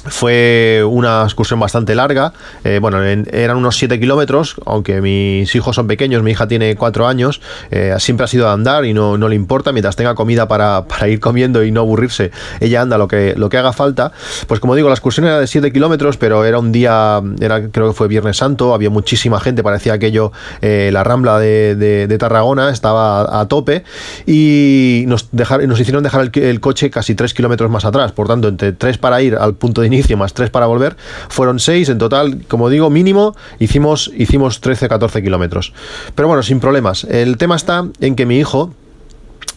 fue 0.06 0.82
una 0.88 1.22
excursión 1.24 1.60
bastante 1.60 1.94
larga. 1.94 2.32
Eh, 2.64 2.78
bueno, 2.80 3.02
eran 3.02 3.56
unos 3.56 3.76
7 3.76 4.00
kilómetros, 4.00 4.56
aunque 4.66 5.00
mis 5.00 5.54
hijos 5.54 5.76
son 5.76 5.86
pequeños, 5.86 6.22
mi 6.22 6.32
hija 6.32 6.48
tiene 6.48 6.76
4 6.76 7.06
años, 7.06 7.40
eh, 7.70 7.94
siempre 7.98 8.24
ha 8.24 8.26
sido 8.26 8.46
de 8.46 8.52
andar 8.52 8.84
y 8.84 8.94
no, 8.94 9.18
no, 9.18 9.28
le 9.28 9.36
importa, 9.36 9.72
mientras 9.72 9.96
tenga 9.96 10.14
comida 10.14 10.48
para, 10.48 10.86
para, 10.86 11.08
ir 11.08 11.20
comiendo 11.20 11.64
y 11.64 11.70
no 11.70 11.80
aburrirse, 11.80 12.30
ella 12.60 12.82
anda 12.82 12.98
lo 12.98 13.08
que, 13.08 13.34
lo 13.36 13.48
que 13.48 13.58
haga 13.58 13.72
falta. 13.72 14.12
Pues 14.46 14.60
como 14.60 14.74
digo, 14.74 14.88
la 14.88 14.94
excursión 14.94 15.26
era 15.26 15.38
de 15.38 15.46
7 15.46 15.72
kilómetros, 15.72 16.16
pero 16.16 16.44
era 16.44 16.58
un 16.58 16.72
día, 16.72 17.20
era, 17.40 17.68
creo 17.68 17.88
que 17.88 17.94
fue 17.94 18.08
Viernes 18.08 18.36
Santo, 18.36 18.74
había 18.74 18.90
muchísima 18.90 19.40
gente, 19.40 19.62
parecía 19.62 19.92
aquello, 19.94 20.32
eh, 20.62 20.90
la 20.92 21.04
rambla 21.04 21.38
de, 21.38 21.76
de, 21.76 22.18
Tarragona 22.18 22.70
estaba 22.70 23.40
a, 23.40 23.48
tope 23.48 23.84
y 24.26 25.04
nos, 25.06 25.28
dejar, 25.32 25.66
nos 25.66 25.80
hicieron 25.80 26.02
dejar 26.02 26.30
el, 26.34 26.60
coche 26.60 26.90
casi 26.90 27.14
3 27.14 27.32
kilómetros 27.32 27.70
más 27.70 27.84
atrás, 27.84 28.12
por 28.12 28.28
tanto, 28.28 28.48
entre 28.48 28.72
3 28.72 28.98
para 28.98 29.22
ir 29.22 29.36
al 29.36 29.54
punto 29.54 29.80
de 29.80 29.89
inicio 29.92 30.16
más 30.16 30.34
3 30.34 30.50
para 30.50 30.66
volver, 30.66 30.96
fueron 31.28 31.58
6 31.58 31.88
en 31.88 31.98
total, 31.98 32.44
como 32.48 32.68
digo, 32.68 32.90
mínimo, 32.90 33.36
hicimos, 33.58 34.10
hicimos 34.16 34.62
13-14 34.62 35.22
kilómetros. 35.22 35.72
Pero 36.14 36.28
bueno, 36.28 36.42
sin 36.42 36.60
problemas. 36.60 37.04
El 37.04 37.36
tema 37.36 37.56
está 37.56 37.86
en 38.00 38.16
que 38.16 38.26
mi 38.26 38.38
hijo 38.38 38.74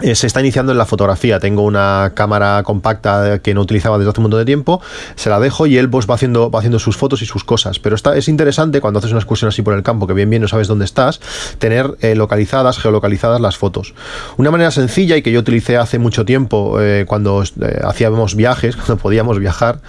eh, 0.04 0.16
se 0.16 0.28
está 0.28 0.42
iniciando 0.42 0.74
en 0.74 0.78
la 0.78 0.86
fotografía. 0.86 1.40
Tengo 1.40 1.64
una 1.64 2.12
cámara 2.14 2.62
compacta 2.64 3.40
que 3.40 3.54
no 3.54 3.62
utilizaba 3.62 3.98
desde 3.98 4.12
hace 4.12 4.20
un 4.20 4.24
montón 4.24 4.42
de 4.42 4.46
tiempo, 4.46 4.82
se 5.16 5.30
la 5.30 5.40
dejo 5.40 5.66
y 5.66 5.78
él 5.78 5.90
pues 5.90 6.10
va 6.10 6.16
haciendo, 6.16 6.52
va 6.52 6.60
haciendo 6.60 6.78
sus 6.78 6.98
fotos 6.98 7.22
y 7.22 7.26
sus 7.26 7.46
cosas. 7.46 7.80
Pero 7.80 7.96
está, 7.96 8.18
es 8.18 8.28
interesante 8.28 8.82
cuando 8.82 9.00
haces 9.00 9.12
una 9.12 9.22
excursión 9.22 9.48
así 9.48 9.62
por 9.62 9.74
el 9.74 9.82
campo, 9.82 10.06
que 10.06 10.14
bien 10.14 10.30
bien 10.30 10.42
no 10.42 10.50
sabes 10.50 10.68
dónde 10.68 10.84
estás, 10.84 11.22
tener 11.58 11.96
eh, 12.02 12.16
localizadas, 12.16 12.80
geolocalizadas 12.80 13.40
las 13.40 13.56
fotos. 13.56 13.94
Una 14.36 14.52
manera 14.52 14.72
sencilla 14.72 15.16
y 15.16 15.22
que 15.22 15.32
yo 15.32 15.40
utilicé 15.40 15.78
hace 15.78 16.00
mucho 16.00 16.26
tiempo 16.26 16.82
eh, 16.82 17.06
cuando 17.08 17.42
hacíamos 17.84 18.36
viajes, 18.36 18.76
cuando 18.76 18.98
podíamos 18.98 19.40
viajar, 19.40 19.80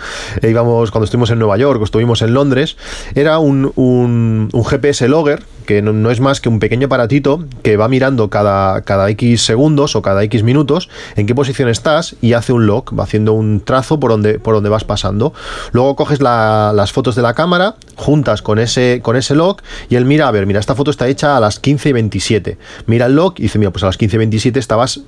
íbamos 0.43 0.93
cuando 0.93 1.07
estuvimos 1.07 1.31
en 1.31 1.41
Nueva 1.41 1.57
York 1.57 1.81
o 1.81 1.85
estuvimos 1.85 2.23
en 2.23 2.35
Londres, 2.35 2.77
era 3.17 3.41
un, 3.41 3.73
un, 3.75 4.49
un 4.53 4.65
GPS 4.65 5.09
logger 5.09 5.43
que 5.65 5.83
no, 5.83 6.11
es 6.11 6.21
más 6.21 6.41
que 6.41 6.49
un 6.49 6.59
pequeño 6.59 6.87
aparatito 6.87 7.45
que 7.63 7.77
va 7.77 7.89
mirando 7.89 8.31
cada, 8.31 8.83
cada 8.83 9.09
X 9.11 9.43
segundos 9.43 9.97
o 9.97 10.03
cada 10.03 10.23
X 10.25 10.43
minutos 10.43 10.89
en 11.17 11.27
qué 11.27 11.35
posición 11.35 11.69
estás 11.69 12.17
y 12.21 12.35
hace 12.35 12.53
un 12.53 12.67
log, 12.67 12.99
va 12.99 13.05
haciendo 13.05 13.33
un 13.33 13.61
trazo 13.61 13.99
por 13.99 14.11
donde, 14.11 14.39
por 14.39 14.55
donde 14.55 14.69
vas 14.69 14.85
pasando. 14.85 15.33
Luego 15.73 15.97
coges 15.97 16.21
las 16.21 16.93
fotos 16.93 17.17
de 17.17 17.23
la 17.23 17.35
cámara, 17.35 17.77
juntas 17.97 18.43
con 18.43 18.59
ese, 18.59 19.01
con 19.03 19.17
ese 19.17 19.35
log 19.35 19.59
y 19.89 19.97
él 19.97 20.05
mira, 20.05 20.29
a 20.29 20.31
ver, 20.31 20.47
mira, 20.47 20.61
esta 20.61 20.75
foto 20.75 20.91
está 20.91 21.09
hecha 21.09 21.37
a 21.37 21.41
las 21.41 21.59
15 21.59 21.89
y 21.89 21.93
27. 21.93 22.59
Mira 22.87 23.07
el 23.07 23.17
log 23.17 23.35
y 23.39 23.43
dice, 23.43 23.59
mira, 23.59 23.71
pues 23.71 23.83
a 23.83 23.87
las 23.87 23.97
15 23.97 24.17
y 24.17 24.19
27 24.19 24.59
estabas 24.59 25.01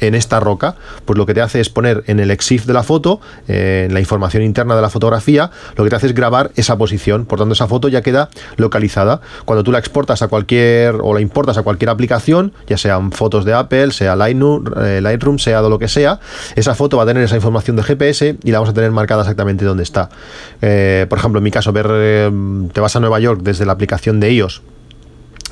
en 0.00 0.14
esta 0.14 0.40
roca, 0.40 0.76
pues 1.04 1.18
lo 1.18 1.26
que 1.26 1.34
te 1.34 1.40
hace 1.40 1.60
es 1.60 1.70
poner 1.70 2.04
en 2.06 2.20
el 2.20 2.30
EXIF 2.30 2.66
de 2.66 2.72
la 2.72 2.82
foto, 2.82 3.20
eh, 3.48 3.84
en 3.86 3.94
la 3.94 4.00
información 4.00 4.42
interna 4.42 4.76
de 4.76 4.82
la 4.82 4.90
fotografía, 4.90 5.50
lo 5.76 5.84
que 5.84 5.90
te 5.90 5.96
hace 5.96 6.06
es 6.08 6.14
grabar 6.14 6.50
esa 6.56 6.76
posición. 6.76 7.26
Por 7.26 7.38
tanto, 7.38 7.54
esa 7.54 7.66
foto 7.66 7.88
ya 7.88 8.02
queda 8.02 8.28
localizada. 8.56 9.20
Cuando 9.44 9.62
tú 9.62 9.72
la 9.72 9.78
exportas 9.78 10.22
a 10.22 10.28
cualquier 10.28 10.96
o 11.00 11.14
la 11.14 11.20
importas 11.20 11.58
a 11.58 11.62
cualquier 11.62 11.90
aplicación, 11.90 12.52
ya 12.66 12.76
sean 12.76 13.12
fotos 13.12 13.44
de 13.44 13.54
Apple, 13.54 13.92
sea 13.92 14.16
Lightroom, 14.16 14.64
eh, 14.82 15.00
Lightroom 15.00 15.38
sea 15.38 15.62
lo 15.62 15.78
que 15.78 15.88
sea, 15.88 16.20
esa 16.56 16.74
foto 16.74 16.96
va 16.96 17.04
a 17.04 17.06
tener 17.06 17.22
esa 17.22 17.36
información 17.36 17.76
de 17.76 17.82
GPS 17.82 18.36
y 18.42 18.50
la 18.50 18.58
vamos 18.58 18.70
a 18.70 18.74
tener 18.74 18.90
marcada 18.90 19.22
exactamente 19.22 19.64
donde 19.64 19.82
está. 19.82 20.08
Eh, 20.60 21.06
por 21.08 21.18
ejemplo, 21.18 21.38
en 21.38 21.44
mi 21.44 21.50
caso, 21.50 21.72
ver, 21.72 22.30
te 22.72 22.80
vas 22.80 22.96
a 22.96 23.00
Nueva 23.00 23.20
York 23.20 23.40
desde 23.42 23.64
la 23.64 23.72
aplicación 23.72 24.20
de 24.20 24.32
iOS 24.32 24.62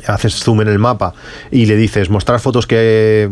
haces 0.06 0.42
zoom 0.42 0.62
en 0.62 0.68
el 0.68 0.78
mapa 0.78 1.14
y 1.50 1.66
le 1.66 1.76
dices 1.76 2.10
mostrar 2.10 2.40
fotos 2.40 2.66
que 2.66 3.30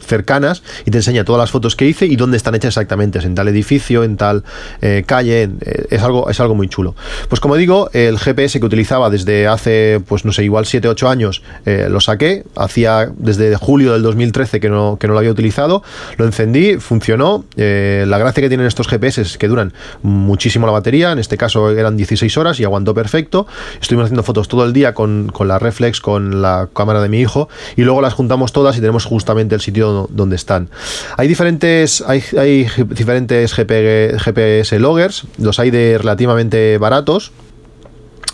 cercanas 0.00 0.62
y 0.84 0.90
te 0.90 0.98
enseña 0.98 1.24
todas 1.24 1.40
las 1.40 1.50
fotos 1.50 1.76
que 1.76 1.86
hice 1.86 2.06
y 2.06 2.16
dónde 2.16 2.36
están 2.36 2.54
hechas 2.54 2.68
exactamente, 2.68 3.18
en 3.18 3.34
tal 3.34 3.48
edificio, 3.48 4.04
en 4.04 4.16
tal 4.16 4.44
eh, 4.80 5.04
calle, 5.06 5.50
eh, 5.60 5.86
es, 5.90 6.02
algo, 6.02 6.28
es 6.30 6.40
algo 6.40 6.54
muy 6.54 6.68
chulo. 6.68 6.94
Pues 7.28 7.40
como 7.40 7.56
digo, 7.56 7.90
el 7.92 8.18
GPS 8.18 8.60
que 8.60 8.66
utilizaba 8.66 9.10
desde 9.10 9.46
hace, 9.46 10.00
pues 10.06 10.24
no 10.24 10.32
sé, 10.32 10.44
igual 10.44 10.66
7, 10.66 10.88
8 10.88 11.08
años, 11.08 11.42
eh, 11.66 11.88
lo 11.90 12.00
saqué, 12.00 12.44
hacía 12.56 13.10
desde 13.16 13.56
julio 13.56 13.92
del 13.92 14.02
2013 14.02 14.60
que 14.60 14.68
no, 14.68 14.96
que 14.98 15.06
no 15.06 15.14
lo 15.14 15.18
había 15.18 15.30
utilizado, 15.30 15.82
lo 16.16 16.24
encendí, 16.24 16.76
funcionó, 16.76 17.44
la 17.56 18.18
gracia 18.18 18.42
que 18.42 18.48
tienen 18.48 18.66
estos 18.66 18.88
GPS 18.88 19.22
es 19.22 19.38
que 19.38 19.48
duran 19.48 19.72
muchísimo 20.02 20.66
la 20.66 20.72
batería, 20.72 21.12
en 21.12 21.18
este 21.18 21.36
caso 21.36 21.70
eran 21.70 21.96
16 21.96 22.36
horas 22.38 22.60
y 22.60 22.64
aguantó 22.64 22.94
perfecto, 22.94 23.46
estuvimos 23.80 24.06
haciendo 24.06 24.22
fotos 24.22 24.48
todo 24.48 24.64
el 24.64 24.72
día 24.72 24.94
con, 24.94 25.30
con 25.32 25.48
la 25.48 25.58
reflex, 25.58 26.00
con 26.00 26.42
la 26.42 26.68
cámara 26.74 27.02
de 27.02 27.08
mi 27.08 27.20
hijo 27.20 27.48
y 27.76 27.82
luego 27.82 28.00
las 28.00 28.14
juntamos 28.14 28.52
todas 28.52 28.76
y 28.76 28.80
tenemos 28.80 29.04
justamente 29.04 29.54
el 29.54 29.60
sitio 29.60 29.89
donde 30.10 30.36
están. 30.36 30.68
Hay 31.16 31.28
diferentes, 31.28 32.02
hay, 32.06 32.66
diferentes 32.88 33.54
GPS 33.54 34.78
loggers, 34.78 35.24
los 35.38 35.58
hay 35.58 35.70
de 35.70 35.98
relativamente 35.98 36.78
baratos. 36.78 37.32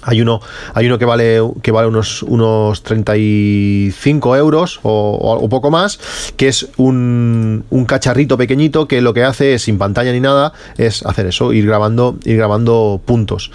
Hay 0.02 0.20
uno, 0.20 0.40
hay 0.72 0.86
uno 0.86 0.98
que 0.98 1.04
vale, 1.04 1.40
que 1.62 1.72
vale 1.72 1.88
unos, 1.88 2.22
unos 2.22 2.84
35 2.84 4.36
euros 4.36 4.78
o, 4.84 5.48
poco 5.50 5.72
más, 5.72 5.98
que 6.36 6.46
es 6.46 6.68
un, 6.76 7.64
un, 7.70 7.84
cacharrito 7.86 8.38
pequeñito 8.38 8.86
que 8.86 9.00
lo 9.00 9.12
que 9.14 9.24
hace 9.24 9.54
es, 9.54 9.62
sin 9.62 9.78
pantalla 9.78 10.12
ni 10.12 10.20
nada, 10.20 10.52
es 10.78 11.04
hacer 11.04 11.26
eso, 11.26 11.52
ir 11.52 11.66
grabando, 11.66 12.18
ir 12.24 12.36
grabando 12.36 13.00
puntos. 13.04 13.50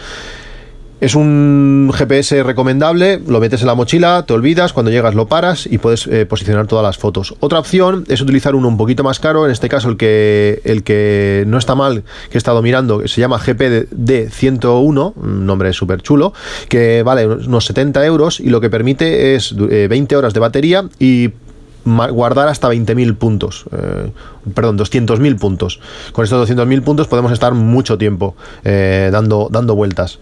Es 1.01 1.15
un 1.15 1.91
GPS 1.95 2.43
recomendable, 2.43 3.19
lo 3.25 3.39
metes 3.39 3.61
en 3.61 3.67
la 3.67 3.73
mochila, 3.73 4.23
te 4.27 4.33
olvidas, 4.33 4.71
cuando 4.71 4.91
llegas 4.91 5.15
lo 5.15 5.25
paras 5.25 5.65
y 5.65 5.79
puedes 5.79 6.05
eh, 6.05 6.27
posicionar 6.27 6.67
todas 6.67 6.83
las 6.83 6.99
fotos. 6.99 7.33
Otra 7.39 7.57
opción 7.57 8.05
es 8.07 8.21
utilizar 8.21 8.53
uno 8.53 8.67
un 8.67 8.77
poquito 8.77 9.03
más 9.03 9.19
caro, 9.19 9.45
en 9.45 9.51
este 9.51 9.67
caso 9.67 9.89
el 9.89 9.97
que, 9.97 10.61
el 10.63 10.83
que 10.83 11.43
no 11.47 11.57
está 11.57 11.73
mal, 11.73 12.03
que 12.29 12.37
he 12.37 12.37
estado 12.37 12.61
mirando, 12.61 13.07
se 13.07 13.19
llama 13.19 13.39
GPD 13.39 14.29
101, 14.29 15.13
un 15.15 15.45
nombre 15.47 15.73
súper 15.73 16.03
chulo, 16.03 16.33
que 16.69 17.01
vale 17.01 17.25
unos 17.25 17.65
70 17.65 18.05
euros 18.05 18.39
y 18.39 18.51
lo 18.51 18.61
que 18.61 18.69
permite 18.69 19.33
es 19.33 19.55
20 19.55 20.13
eh, 20.13 20.17
horas 20.19 20.35
de 20.35 20.39
batería 20.39 20.87
y 20.99 21.31
guardar 21.83 22.47
hasta 22.47 22.69
20.000 22.69 23.15
puntos, 23.15 23.65
eh, 23.71 24.11
perdón, 24.53 24.77
200.000 24.77 25.39
puntos. 25.39 25.79
Con 26.11 26.25
estos 26.25 26.47
200.000 26.47 26.83
puntos 26.83 27.07
podemos 27.07 27.31
estar 27.31 27.55
mucho 27.55 27.97
tiempo 27.97 28.35
dando, 28.63 29.47
dando 29.51 29.73
vueltas. 29.73 30.19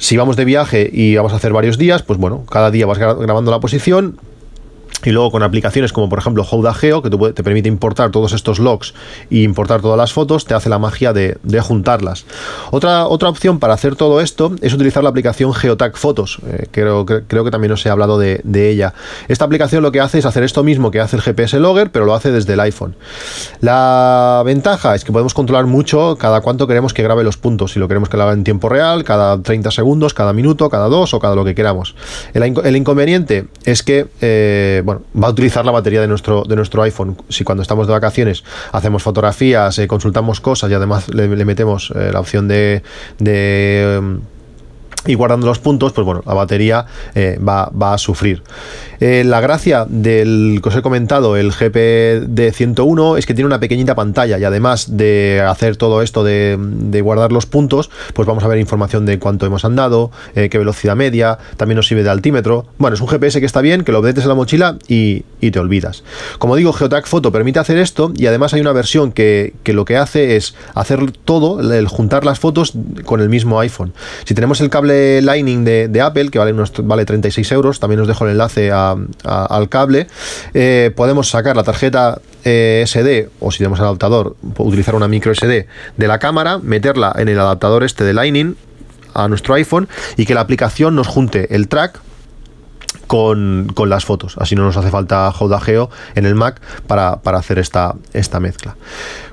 Si 0.00 0.16
vamos 0.16 0.36
de 0.36 0.46
viaje 0.46 0.88
y 0.90 1.14
vamos 1.14 1.34
a 1.34 1.36
hacer 1.36 1.52
varios 1.52 1.76
días, 1.76 2.02
pues 2.02 2.18
bueno, 2.18 2.46
cada 2.50 2.70
día 2.70 2.86
vas 2.86 2.98
grabando 2.98 3.50
la 3.50 3.60
posición, 3.60 4.18
y 5.04 5.10
luego 5.10 5.30
con 5.30 5.42
aplicaciones 5.42 5.92
como 5.92 6.08
por 6.08 6.18
ejemplo 6.18 6.44
Geo, 6.44 7.02
que 7.02 7.10
te 7.10 7.42
permite 7.42 7.68
importar 7.68 8.10
todos 8.10 8.32
estos 8.32 8.58
logs 8.58 8.94
y 9.30 9.42
importar 9.42 9.80
todas 9.80 9.96
las 9.96 10.12
fotos, 10.12 10.44
te 10.44 10.54
hace 10.54 10.68
la 10.68 10.78
magia 10.78 11.12
de, 11.12 11.38
juntarlas. 11.60 12.24
Otra, 12.70 13.06
otra 13.06 13.28
opción 13.28 13.58
para 13.58 13.74
hacer 13.74 13.96
todo 13.96 14.20
esto 14.20 14.52
es 14.62 14.72
utilizar 14.72 15.02
la 15.02 15.10
aplicación 15.10 15.52
Geotag 15.52 15.96
Fotos. 15.96 16.38
Eh, 16.46 16.66
creo, 16.70 17.04
creo, 17.04 17.44
que 17.44 17.50
también 17.50 17.72
os 17.72 17.84
he 17.84 17.90
hablado 17.90 18.18
de, 18.18 18.40
ella. 18.70 18.94
Esta 19.28 19.44
aplicación 19.46 19.82
lo 19.82 19.90
que 19.92 20.00
hace 20.00 20.18
es 20.18 20.26
hacer 20.26 20.42
esto 20.42 20.62
mismo 20.62 20.90
que 20.90 21.00
hace 21.00 21.16
el 21.16 21.22
GPS 21.22 21.58
Logger, 21.58 21.90
pero 21.90 22.04
lo 22.04 22.14
hace 22.14 22.30
desde 22.30 22.52
el 22.52 22.60
iPhone. 22.60 22.94
La 23.60 24.42
ventaja 24.44 24.94
es 24.94 25.04
que 25.04 25.12
podemos 25.12 25.34
controlar 25.34 25.66
mucho 25.66 26.16
cada 26.18 26.40
cuánto 26.40 26.66
queremos 26.66 26.92
que 26.92 27.02
grabe 27.02 27.24
los 27.24 27.36
puntos. 27.36 27.72
Si 27.72 27.78
lo 27.78 27.88
queremos 27.88 28.08
que 28.08 28.16
lo 28.16 28.24
haga 28.24 28.32
en 28.32 28.44
tiempo 28.44 28.68
real, 28.68 29.04
cada 29.04 29.40
30 29.42 29.70
segundos, 29.70 30.14
cada 30.14 30.32
minuto, 30.32 30.68
cada 30.68 30.88
dos 30.88 31.14
o 31.14 31.20
cada 31.20 31.34
lo 31.34 31.44
que 31.44 31.54
queramos. 31.54 31.94
El, 32.34 32.76
inconveniente 32.76 33.48
es 33.64 33.82
que 33.82 34.08
eh, 34.20 34.79
bueno, 34.82 35.02
va 35.20 35.28
a 35.28 35.30
utilizar 35.30 35.64
la 35.64 35.72
batería 35.72 36.00
de 36.00 36.08
nuestro, 36.08 36.44
de 36.44 36.56
nuestro 36.56 36.82
iPhone. 36.82 37.16
Si 37.28 37.44
cuando 37.44 37.62
estamos 37.62 37.86
de 37.86 37.92
vacaciones 37.92 38.44
hacemos 38.72 39.02
fotografías, 39.02 39.78
eh, 39.78 39.88
consultamos 39.88 40.40
cosas 40.40 40.70
y 40.70 40.74
además 40.74 41.12
le, 41.12 41.28
metemos 41.44 41.92
eh, 41.94 42.10
la 42.12 42.20
opción 42.20 42.48
de, 42.48 42.82
de 43.18 44.20
y 45.06 45.14
guardando 45.14 45.46
los 45.46 45.58
puntos, 45.58 45.92
pues 45.92 46.04
bueno, 46.04 46.22
la 46.26 46.34
batería 46.34 46.86
eh, 47.14 47.38
va, 47.38 47.70
a 47.92 47.98
sufrir. 47.98 48.42
Eh, 49.00 49.24
la 49.24 49.40
gracia 49.40 49.86
del 49.88 50.60
que 50.62 50.68
os 50.68 50.76
he 50.76 50.82
comentado, 50.82 51.36
el 51.36 51.52
GP 51.52 52.28
de 52.28 52.52
101, 52.52 53.16
es 53.16 53.26
que 53.26 53.34
tiene 53.34 53.46
una 53.46 53.60
pequeñita 53.60 53.94
pantalla 53.94 54.38
y 54.38 54.44
además 54.44 54.96
de 54.96 55.42
hacer 55.46 55.76
todo 55.76 56.02
esto 56.02 56.22
de, 56.22 57.00
guardar 57.02 57.32
los 57.32 57.46
puntos, 57.46 57.90
pues 58.12 58.26
vamos 58.28 58.44
a 58.44 58.48
ver 58.48 58.58
información 58.58 59.06
de 59.06 59.18
cuánto 59.18 59.46
hemos 59.46 59.64
andado, 59.64 60.10
eh, 60.34 60.50
qué 60.50 60.58
velocidad 60.58 60.96
media, 60.96 61.38
también 61.56 61.76
nos 61.76 61.86
sirve 61.86 62.02
de 62.02 62.10
altímetro. 62.10 62.66
Bueno, 62.76 62.94
es 62.94 63.00
un 63.00 63.08
GPS 63.08 63.40
que 63.40 63.46
está 63.46 63.62
bien, 63.62 63.84
que 63.84 63.92
lo 63.92 64.02
metes 64.02 64.24
en 64.24 64.28
la 64.28 64.34
mochila 64.34 64.76
y, 64.86 65.24
te 65.40 65.58
olvidas. 65.58 66.04
Como 66.38 66.54
digo, 66.54 66.72
Geotag 66.72 67.06
Photo 67.06 67.32
permite 67.32 67.58
hacer 67.58 67.78
esto 67.78 68.12
y 68.14 68.26
además 68.26 68.54
hay 68.54 68.60
una 68.60 68.72
versión 68.72 69.12
que, 69.12 69.54
lo 69.64 69.84
que 69.84 69.96
hace 69.96 70.36
es 70.36 70.54
hacer 70.74 71.10
todo, 71.12 71.60
el 71.60 71.88
juntar 71.88 72.24
las 72.24 72.38
fotos 72.38 72.74
con 73.04 73.20
el 73.20 73.28
mismo 73.28 73.58
iPhone. 73.60 73.94
Si 74.24 74.34
tenemos 74.34 74.60
el 74.60 74.68
cable 74.68 74.89
Lightning 75.22 75.64
de, 75.64 76.00
Apple, 76.00 76.30
que 76.30 76.38
vale, 76.38 76.52
vale 76.82 77.04
36 77.04 77.52
euros, 77.52 77.80
también 77.80 78.00
os 78.00 78.08
dejo 78.08 78.24
el 78.24 78.32
enlace 78.32 78.70
al 78.72 79.68
cable, 79.68 80.06
eh, 80.54 80.92
podemos 80.94 81.28
sacar 81.28 81.56
la 81.56 81.62
tarjeta 81.62 82.20
eh, 82.44 82.84
SD, 82.86 83.28
o 83.40 83.50
si 83.50 83.58
tenemos 83.58 83.80
adaptador, 83.80 84.36
utilizar 84.58 84.94
una 84.94 85.08
micro 85.08 85.34
SD 85.34 85.66
de 85.96 86.08
la 86.08 86.18
cámara, 86.18 86.58
meterla 86.58 87.14
en 87.16 87.28
el 87.28 87.38
adaptador 87.38 87.84
este 87.84 88.04
de 88.04 88.14
Lightning 88.14 88.56
a 89.14 89.28
nuestro 89.28 89.54
iPhone 89.54 89.88
y 90.16 90.26
que 90.26 90.34
la 90.34 90.40
aplicación 90.40 90.94
nos 90.94 91.08
junte 91.08 91.54
el 91.54 91.68
track 91.68 92.00
con, 93.10 93.66
las 93.88 94.04
fotos. 94.04 94.36
Así 94.38 94.54
no 94.54 94.62
nos 94.62 94.76
hace 94.76 94.88
falta 94.88 95.32
Geo 95.64 95.90
en 96.14 96.26
el 96.26 96.36
Mac 96.36 96.60
para, 96.86 97.18
hacer 97.24 97.58
esta, 97.58 97.96
mezcla. 98.38 98.76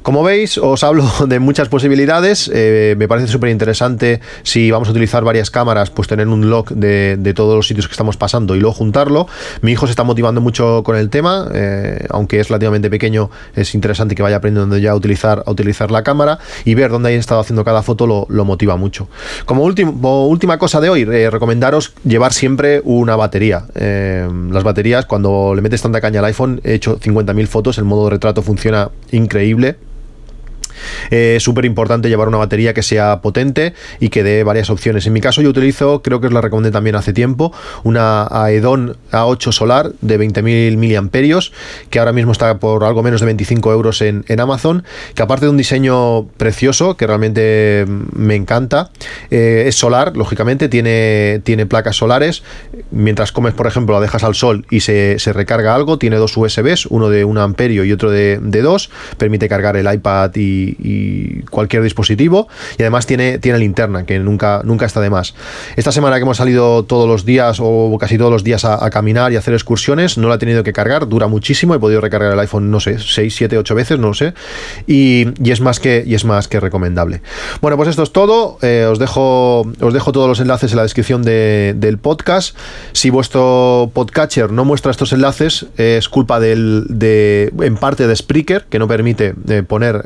Como 0.02 0.24
veis, 0.24 0.58
os 0.58 0.84
hablo 0.84 1.06
de 1.28 1.38
muchas 1.38 1.70
posibilidades. 1.70 2.50
Eh, 2.52 2.96
me 2.98 3.08
parece 3.08 3.28
súper 3.28 3.52
interesante 3.52 4.20
si 4.42 4.72
vamos 4.72 4.88
a 4.88 4.92
utilizar 4.92 5.24
varias 5.24 5.52
cámaras, 5.52 5.92
pues 5.92 6.08
tener 6.08 6.28
un 6.28 6.50
log 6.50 6.70
de, 6.70 7.34
todos 7.36 7.56
los 7.56 7.68
sitios 7.68 7.88
que 7.88 7.92
estamos 7.92 8.18
pasando 8.18 8.56
y 8.56 8.60
luego 8.60 8.74
juntarlo. 8.74 9.28
Mi 9.62 9.74
hijo 9.74 9.86
se 9.86 9.92
está 9.92 10.04
motivando 10.04 10.42
mucho 10.42 10.82
con 10.84 10.96
el 10.96 11.12
tema, 11.12 11.48
eh, 11.54 12.08
aunque 12.10 12.40
es 12.40 12.48
relativamente 12.48 12.90
pequeño, 12.90 13.30
es 13.56 13.76
interesante 13.76 14.16
que 14.16 14.24
vaya 14.24 14.38
aprendiendo 14.38 14.78
ya 14.80 14.94
a 14.94 14.96
utilizar, 14.96 15.44
la 15.92 16.02
cámara 16.02 16.40
y 16.66 16.74
ver 16.74 16.90
dónde 16.90 17.10
haya 17.10 17.20
estado 17.20 17.42
haciendo 17.42 17.64
cada 17.64 17.84
foto 17.84 18.08
lo, 18.28 18.46
motiva 18.46 18.76
mucho. 18.76 19.08
Como 19.46 19.64
última 19.64 20.58
cosa 20.58 20.82
de 20.82 20.90
hoy, 20.90 21.02
eh, 21.04 21.30
recomendaros 21.30 21.94
llevar 22.04 22.34
siempre 22.34 22.82
una 22.84 23.16
batería. 23.16 23.67
Eh, 23.76 24.28
las 24.52 24.64
baterías, 24.64 25.06
cuando 25.06 25.54
le 25.56 25.62
metes 25.62 25.82
tanta 25.82 26.02
caña 26.02 26.20
al 26.20 26.26
iPhone, 26.26 26.62
he 26.64 26.74
hecho 26.74 27.00
50.000 27.00 27.48
fotos, 27.48 27.78
el 27.78 27.86
modo 27.86 28.10
retrato 28.10 28.42
funciona 28.42 28.90
increíble. 29.12 29.78
Es 31.10 31.44
súper 31.44 31.66
importante 31.66 32.10
llevar 32.10 32.28
una 32.28 32.38
batería 32.38 32.74
que 32.74 32.84
sea 32.84 33.22
potente 33.22 33.74
y 34.00 34.10
que 34.10 34.24
dé 34.24 34.44
varias 34.44 34.70
opciones. 34.70 35.06
En 35.08 35.14
mi 35.14 35.22
caso 35.22 35.42
yo 35.42 35.50
utilizo, 35.50 36.02
creo 36.02 36.22
que 36.22 36.28
os 36.28 36.34
la 36.34 36.42
recomendé 36.42 36.72
también 36.72 36.96
hace 36.96 37.14
tiempo, 37.14 37.54
una 37.84 38.28
Aedon 38.28 38.98
A8 39.12 39.52
solar 39.52 39.92
de 40.02 40.20
20.000 40.20 40.78
miliamperios, 40.78 41.54
que 41.90 42.00
ahora 42.00 42.14
mismo 42.14 42.32
está 42.32 42.60
por 42.60 42.84
algo 42.84 43.04
menos 43.04 43.22
de 43.22 43.26
25 43.26 43.72
euros 43.72 44.02
en, 44.02 44.24
Amazon, 44.40 44.84
que 45.16 45.24
aparte 45.24 45.46
de 45.46 45.50
un 45.50 45.58
diseño 45.58 46.28
precioso, 46.38 46.96
que 46.96 47.08
realmente 47.08 47.86
me 47.88 48.36
encanta, 48.36 48.92
eh, 49.32 49.64
es 49.68 49.76
solar, 49.76 50.16
lógicamente, 50.16 50.70
tiene, 50.70 51.42
tiene 51.44 51.66
placas 51.66 51.96
solares. 51.96 52.44
Mientras 52.92 53.32
comes, 53.32 53.54
por 53.54 53.68
ejemplo, 53.68 53.96
la 53.96 54.02
dejas 54.02 54.24
al 54.24 54.36
sol 54.36 54.66
y 54.70 54.82
se, 54.82 55.18
recarga 55.34 55.76
algo, 55.76 55.98
tiene 55.98 56.18
dos 56.18 56.38
USBs, 56.38 56.86
uno 56.88 57.10
de 57.10 57.26
un 57.26 57.38
amperio 57.38 57.84
y 57.84 57.92
otro 57.92 58.12
de, 58.12 58.40
de 58.42 58.62
dos, 58.62 58.90
permite 59.18 59.50
cargar 59.50 59.76
el 59.76 59.92
iPad 59.92 60.32
y 60.36 60.67
y, 60.80 61.42
cualquier 61.50 61.84
dispositivo. 61.84 62.48
Y 62.78 62.84
además 62.84 63.06
tiene, 63.06 63.40
tiene 63.40 63.60
linterna, 63.60 64.06
que 64.06 64.20
nunca, 64.20 64.62
nunca 64.64 64.86
está 64.86 65.02
de 65.02 65.10
más. 65.10 65.34
Esta 65.76 65.92
semana 65.92 66.18
que 66.18 66.24
hemos 66.24 66.38
salido 66.38 66.84
todos 66.84 67.08
los 67.08 67.26
días 67.26 67.58
o 67.60 67.96
casi 68.00 68.18
todos 68.18 68.32
los 68.32 68.44
días 68.44 68.66
a, 68.66 68.88
caminar 68.90 69.32
y 69.34 69.36
hacer 69.36 69.54
excursiones, 69.54 70.18
no 70.18 70.30
la 70.30 70.36
he 70.36 70.38
tenido 70.38 70.64
que 70.64 70.74
cargar, 70.74 71.08
dura 71.08 71.28
muchísimo. 71.28 71.76
He 71.76 71.80
podido 71.80 72.02
recargar 72.02 72.34
el 72.34 72.40
iPhone, 72.40 72.72
no 72.72 72.80
sé, 72.80 73.00
6, 73.00 73.36
7, 73.36 73.58
8 73.58 73.76
veces, 73.76 74.00
no 74.00 74.08
lo 74.08 74.14
sé. 74.14 74.34
Y, 74.88 75.28
es, 75.50 75.62
más 75.62 75.80
que, 75.80 76.04
y 76.06 76.16
es 76.16 76.26
más 76.26 76.48
que 76.48 76.60
recomendable. 76.60 77.22
Bueno, 77.62 77.78
pues 77.78 77.90
esto 77.90 78.04
es 78.04 78.12
todo. 78.12 78.58
Eh, 78.62 78.88
os, 78.90 79.00
dejo, 79.00 79.62
os 79.62 79.94
dejo 79.94 80.12
todos 80.12 80.28
los 80.28 80.40
enlaces 80.40 80.72
en 80.72 80.78
la 80.78 80.84
descripción 80.84 81.24
del 81.24 81.98
podcast. 82.02 82.56
Si 82.94 83.10
vuestro 83.10 83.92
podcatcher 83.94 84.52
no 84.52 84.66
muestra 84.66 84.92
estos 84.92 85.14
enlaces, 85.14 85.68
es 85.78 86.10
culpa 86.10 86.40
del, 86.40 86.86
de, 86.90 87.52
en 87.62 87.78
parte 87.78 88.08
de 88.08 88.16
Spreaker, 88.16 88.66
que 88.70 88.80
no 88.80 88.88
permite 88.88 89.34
eh, 89.48 89.64
poner 89.64 90.04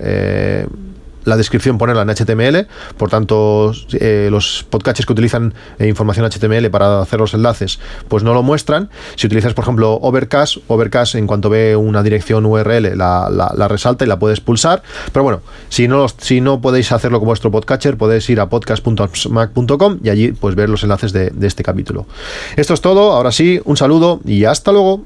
la 1.24 1.38
descripción 1.38 1.78
ponerla 1.78 2.02
en 2.02 2.10
HTML, 2.10 2.68
por 2.98 3.10
tanto 3.10 3.74
eh, 3.94 4.30
los 4.32 4.66
podcasts 4.70 5.06
que 5.06 5.14
utilizan 5.14 5.54
eh, 5.80 5.88
información 5.88 6.28
HTML 6.30 6.70
para 6.70 7.02
hacer 7.02 7.20
los 7.20 7.34
enlaces, 7.34 7.80
pues 8.08 8.24
no 8.24 8.34
lo 8.34 8.44
muestran. 8.44 8.90
Si 9.16 9.28
utilizas, 9.28 9.54
por 9.54 9.64
ejemplo, 9.64 9.94
Overcast, 10.02 10.58
Overcast 10.68 11.16
en 11.16 11.28
cuanto 11.28 11.50
ve 11.50 11.76
una 11.76 12.04
dirección 12.04 12.46
URL 12.46 12.98
la, 12.98 13.68
resalta 13.70 14.06
y 14.06 14.08
la 14.08 14.20
puedes 14.20 14.42
pulsar. 14.42 14.84
Pero 15.12 15.24
bueno, 15.24 15.42
si 15.70 15.88
no, 15.88 16.08
si 16.10 16.42
no 16.42 16.62
podéis 16.62 16.92
hacerlo 16.92 17.20
con 17.20 17.28
vuestro 17.28 17.52
podcatcher, 17.52 17.98
podéis 17.98 18.30
ir 18.30 18.40
a 18.40 18.50
podcast.mac.com 18.50 20.00
y 20.04 20.10
allí 20.10 20.32
pues 20.32 20.56
ver 20.56 20.70
los 20.70 20.84
enlaces 20.84 21.14
de 21.14 21.32
este 21.42 21.64
capítulo. 21.64 22.06
Esto 22.56 22.74
es 22.74 22.82
todo, 22.82 23.12
ahora 23.14 23.32
sí, 23.32 23.62
un 23.66 23.78
saludo 23.78 24.20
y 24.26 24.46
hasta 24.46 24.72
luego. 24.72 25.06